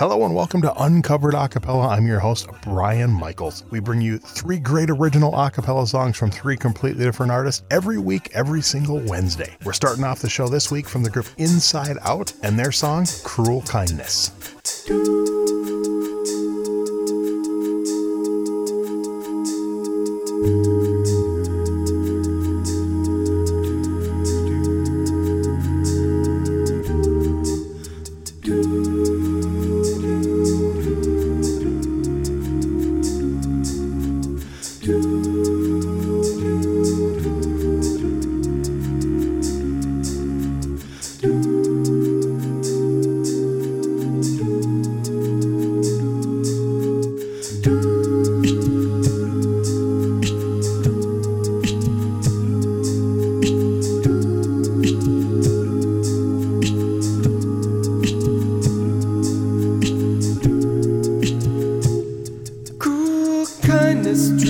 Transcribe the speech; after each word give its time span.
Hello 0.00 0.24
and 0.24 0.34
welcome 0.34 0.62
to 0.62 0.82
Uncovered 0.82 1.34
Acapella. 1.34 1.90
I'm 1.90 2.06
your 2.06 2.20
host, 2.20 2.48
Brian 2.62 3.10
Michaels. 3.10 3.64
We 3.68 3.80
bring 3.80 4.00
you 4.00 4.16
three 4.16 4.58
great 4.58 4.88
original 4.88 5.32
acapella 5.32 5.86
songs 5.86 6.16
from 6.16 6.30
three 6.30 6.56
completely 6.56 7.04
different 7.04 7.30
artists 7.30 7.64
every 7.70 7.98
week, 7.98 8.30
every 8.32 8.62
single 8.62 8.98
Wednesday. 9.00 9.54
We're 9.62 9.74
starting 9.74 10.04
off 10.04 10.20
the 10.20 10.30
show 10.30 10.48
this 10.48 10.70
week 10.70 10.88
from 10.88 11.02
the 11.02 11.10
group 11.10 11.26
InsideOut 11.36 12.32
and 12.42 12.58
their 12.58 12.72
song, 12.72 13.04
Cruel 13.24 13.60
Kindness. 13.60 14.30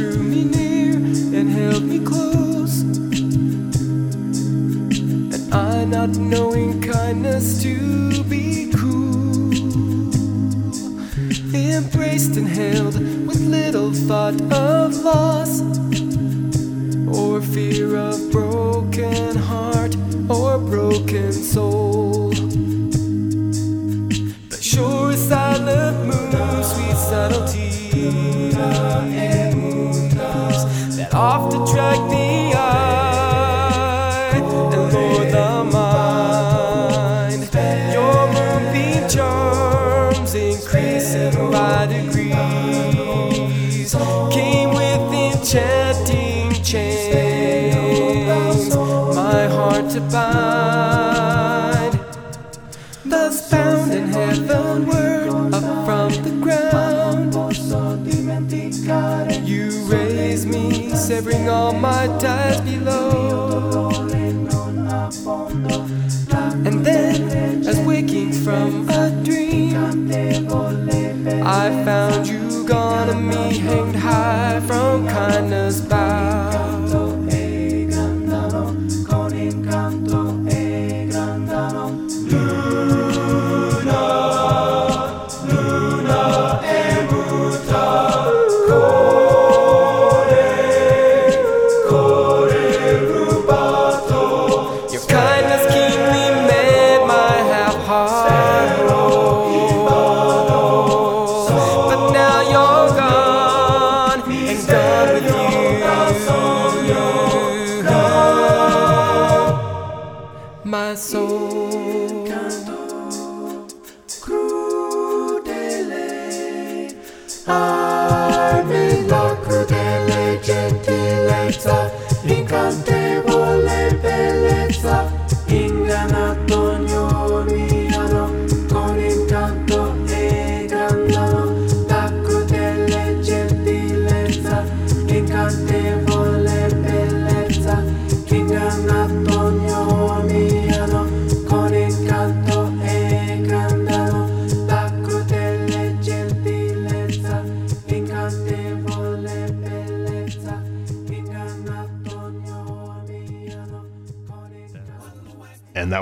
Drew 0.00 0.22
me 0.22 0.44
near 0.44 0.94
and 1.38 1.50
held 1.50 1.82
me 1.82 1.98
close. 2.02 2.80
And 5.34 5.34
I, 5.52 5.84
not 5.84 6.16
knowing 6.16 6.80
kindness 6.80 7.62
to 7.64 8.24
be 8.24 8.72
cruel, 8.72 9.52
embraced 11.54 12.38
and 12.38 12.48
held 12.48 12.94
with 13.26 13.40
little 13.42 13.92
thought 13.92 14.40
of 14.50 14.96
loss 15.04 15.60
or 17.14 17.42
fear 17.42 17.94
of 17.96 18.32
broken 18.32 18.49
that 31.20 31.28
oft 31.34 31.52
attract 31.54 32.10
the 32.10 32.52
eye 32.56 34.32
and 34.34 34.46
lure 34.92 35.24
the 35.30 35.64
mind. 35.70 37.42
Your 37.92 38.26
moonbeam 38.32 39.04
charms 39.08 40.34
increasing 40.34 41.50
by 41.50 41.86
degrees 41.86 42.34
came 44.32 44.70
with 44.70 45.12
enchanting 45.12 46.52
chains, 46.62 48.74
my 49.14 49.46
heart 49.48 49.90
to 49.90 50.00
bind. 50.00 51.09
Severing 61.20 61.50
all 61.50 61.74
my 61.74 62.06
ties 62.18 62.62
below. 62.62 63.90
And 66.66 66.82
then, 66.82 67.66
as 67.66 67.78
waking 67.80 68.32
from 68.32 68.88
a 68.88 69.10
dream, 69.22 69.76
I 71.44 71.84
found 71.84 72.26
you 72.26 72.66
gone 72.66 73.10
and 73.10 73.28
me 73.28 73.58
hanged 73.58 73.96
high 73.96 74.60
from 74.66 75.06
kindness 75.08 75.82
bow. 75.82 76.19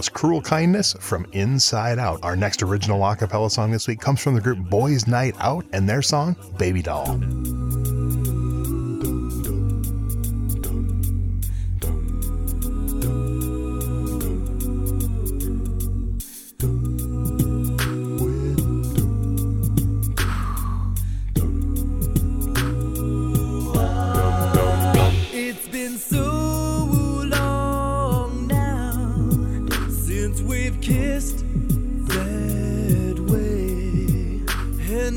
Was 0.00 0.08
Cruel 0.08 0.40
Kindness 0.40 0.94
from 0.98 1.26
InsideOut. 1.26 2.20
Our 2.22 2.34
next 2.34 2.62
original 2.62 3.04
a 3.04 3.14
cappella 3.14 3.50
song 3.50 3.70
this 3.70 3.86
week 3.86 4.00
comes 4.00 4.18
from 4.18 4.34
the 4.34 4.40
group 4.40 4.58
Boyz 4.60 5.06
Nite 5.06 5.36
Out 5.40 5.66
and 5.74 5.86
their 5.86 6.00
song, 6.00 6.36
Baby 6.56 6.80
Doll. 6.80 7.20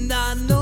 And 0.04 0.12
I 0.12 0.34
know 0.34 0.53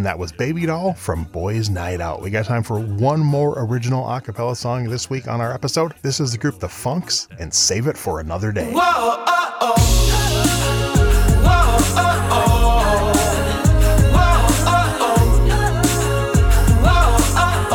And 0.00 0.06
that 0.06 0.18
was 0.18 0.32
Baby 0.32 0.64
Doll 0.64 0.94
from 0.94 1.26
Boyz 1.26 1.68
Nite 1.68 2.00
Out. 2.00 2.22
We 2.22 2.30
got 2.30 2.46
time 2.46 2.62
for 2.62 2.80
one 2.80 3.20
more 3.20 3.62
original 3.62 4.08
a 4.10 4.18
cappella 4.22 4.56
song 4.56 4.88
this 4.88 5.10
week 5.10 5.28
on 5.28 5.42
our 5.42 5.52
episode. 5.52 5.92
This 6.00 6.20
is 6.20 6.32
the 6.32 6.38
group 6.38 6.58
The 6.58 6.68
Funx 6.68 7.28
and 7.38 7.52
Save 7.52 7.86
It 7.86 7.98
for 7.98 8.18
Another 8.18 8.50
Day. 8.50 8.72
Whoa, 8.72 8.80
oh, 8.80 9.58
oh. 9.60 9.74
Whoa, 11.44 11.76
oh, 12.00 12.28
oh. 12.32 13.12
Whoa, 14.16 14.46
oh, 14.64 14.96
oh. 15.02 15.20
Whoa, 16.80 17.04
oh, 17.36 17.68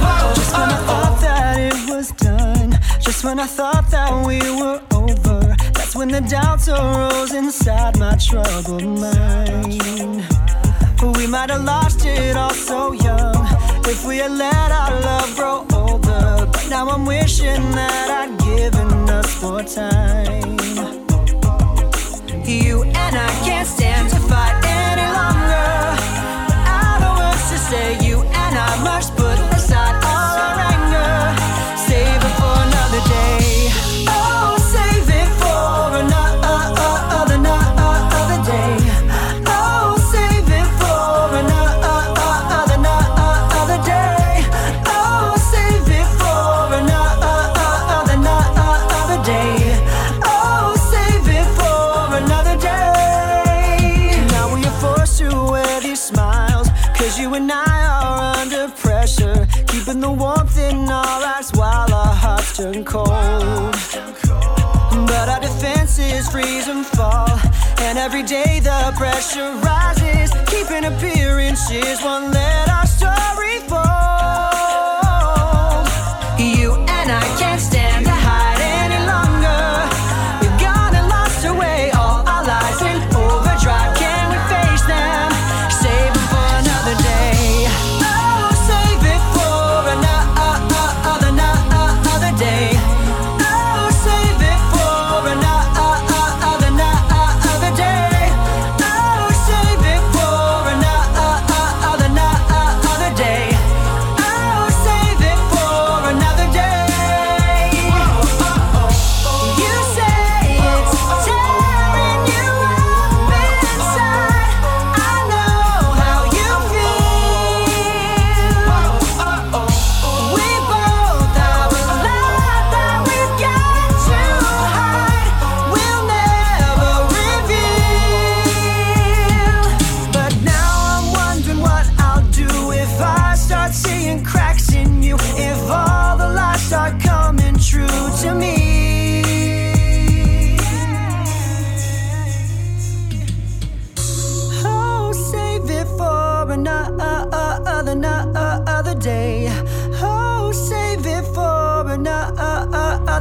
oh. 0.00 0.32
Just 0.34 0.52
when 0.54 0.70
I 0.70 0.80
thought 0.86 1.20
that 1.20 1.58
it 1.60 1.76
was 1.94 2.10
done, 2.12 2.70
just 3.02 3.22
when 3.22 3.38
I 3.38 3.46
thought 3.46 3.90
that 3.90 4.26
we 4.26 4.38
were 4.58 4.80
over, 4.94 5.54
that's 5.74 5.94
when 5.94 6.08
the 6.08 6.22
doubts 6.22 6.68
arose 6.70 7.34
inside 7.34 7.98
my 7.98 8.16
troubled 8.16 8.82
mind. 8.98 10.27
We 11.00 11.28
might 11.28 11.50
have 11.50 11.62
lost 11.62 12.04
it 12.04 12.36
all 12.36 12.50
so 12.50 12.92
young 12.92 13.46
if 13.86 14.04
we 14.04 14.18
had 14.18 14.32
let 14.32 14.72
our 14.72 15.00
love 15.00 15.36
grow 15.36 15.66
older. 15.72 16.46
But 16.50 16.68
now 16.68 16.88
I'm 16.88 17.06
wishing 17.06 17.62
that 17.72 18.10
I'd 18.10 18.36
given 18.38 19.08
us 19.08 19.40
more 19.40 19.62
time. 19.62 20.58
You 22.44 22.82
and 22.82 23.16
I 23.16 23.30
can't 23.44 23.68
stand 23.68 24.10
to 24.10 24.20
fight 24.20 24.57
Cause 57.08 57.18
you 57.18 57.32
and 57.32 57.50
I 57.50 57.86
are 57.86 58.36
under 58.36 58.68
pressure. 58.68 59.46
Keeping 59.68 60.00
the 60.00 60.10
warmth 60.10 60.58
in 60.58 60.90
our 60.90 61.24
eyes 61.34 61.50
while 61.54 61.90
our 61.90 62.14
hearts 62.14 62.58
turn 62.58 62.84
cold. 62.84 63.08
But 65.08 65.26
our 65.30 65.40
defenses 65.40 66.28
freeze 66.28 66.68
and 66.68 66.84
fall. 66.84 67.40
And 67.78 67.96
every 67.96 68.22
day 68.22 68.60
the 68.60 68.92
pressure 68.98 69.54
rises. 69.64 70.30
Keeping 70.52 70.84
appearances 70.84 71.98
won't 72.04 72.30
let 72.34 72.68
our 72.68 72.86
story 72.86 73.60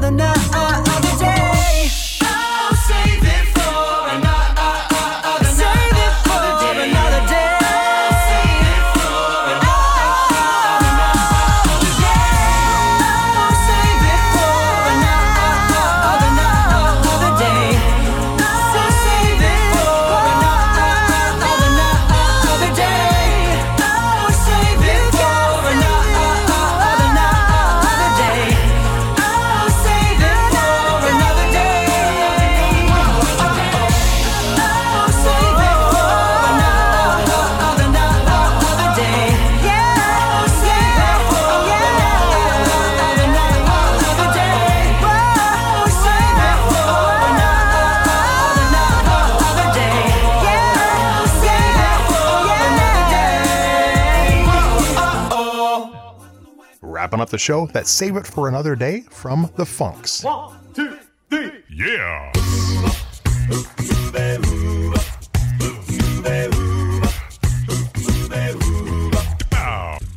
another, 0.03 0.09
another 0.09 0.36
Wrapping 57.07 57.21
up 57.21 57.29
the 57.29 57.37
show, 57.37 57.67
that's 57.67 57.89
Save 57.89 58.17
It 58.17 58.27
for 58.27 58.49
Another 58.49 58.75
Day 58.75 59.05
from 59.09 59.49
The 59.55 59.63
Funx. 59.63 60.25
Yeah. 61.69 62.31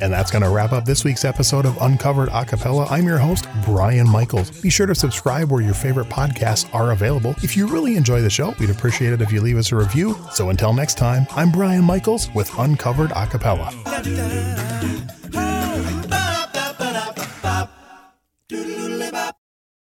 And 0.01 0.11
that's 0.11 0.31
going 0.31 0.41
to 0.43 0.49
wrap 0.49 0.73
up 0.73 0.83
this 0.83 1.05
week's 1.05 1.23
episode 1.23 1.65
of 1.65 1.77
Uncovered 1.79 2.27
Acapella. 2.27 2.91
I'm 2.91 3.05
your 3.05 3.19
host, 3.19 3.47
Brian 3.63 4.09
Michaels. 4.09 4.59
Be 4.59 4.69
sure 4.69 4.87
to 4.87 4.93
subscribe 4.93 5.49
where 5.49 5.61
your 5.61 5.73
favorite 5.73 6.09
podcasts 6.09 6.67
are 6.75 6.91
available. 6.91 7.35
If 7.41 7.55
you 7.55 7.67
really 7.67 7.95
enjoy 7.95 8.21
the 8.21 8.29
show, 8.29 8.53
we'd 8.59 8.69
appreciate 8.69 9.13
it 9.13 9.21
if 9.21 9.31
you 9.31 9.39
leave 9.39 9.57
us 9.57 9.71
a 9.71 9.77
review. 9.77 10.17
So 10.33 10.49
until 10.49 10.73
next 10.73 10.97
time, 10.97 11.25
I'm 11.37 11.53
Brian 11.53 11.85
Michaels 11.85 12.29
with 12.35 12.51
Uncovered 12.59 13.11
Acapella. 13.11 13.71